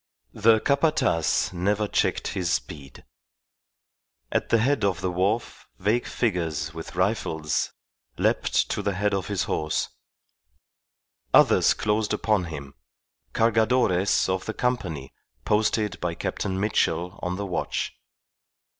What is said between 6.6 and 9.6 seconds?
with rifles leapt to the head of his